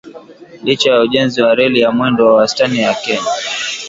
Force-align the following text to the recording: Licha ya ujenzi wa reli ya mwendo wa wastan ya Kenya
Licha 0.63 0.91
ya 0.91 1.01
ujenzi 1.01 1.41
wa 1.41 1.55
reli 1.55 1.79
ya 1.79 1.91
mwendo 1.91 2.25
wa 2.25 2.33
wastan 2.33 2.75
ya 2.75 2.93
Kenya 2.93 3.31